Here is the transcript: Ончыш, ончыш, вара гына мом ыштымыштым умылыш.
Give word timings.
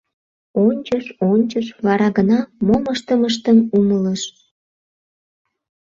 Ончыш, 0.67 1.05
ончыш, 1.31 1.67
вара 1.85 2.07
гына 2.17 2.39
мом 2.67 2.83
ыштымыштым 2.93 3.57
умылыш. 3.77 4.21